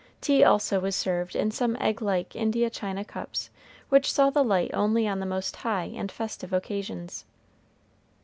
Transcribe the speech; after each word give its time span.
Tea 0.19 0.43
also 0.43 0.79
was 0.79 0.95
served 0.95 1.35
in 1.35 1.51
some 1.51 1.77
egg 1.79 2.01
like 2.01 2.35
India 2.35 2.71
china 2.71 3.05
cups, 3.05 3.51
which 3.89 4.11
saw 4.11 4.31
the 4.31 4.43
light 4.43 4.71
only 4.73 5.07
on 5.07 5.19
the 5.19 5.27
most 5.27 5.57
high 5.57 5.91
and 5.95 6.11
festive 6.11 6.51
occasions. 6.51 7.23